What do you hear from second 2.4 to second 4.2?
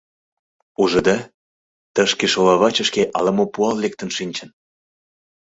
вачышке ала-мо пуал лектын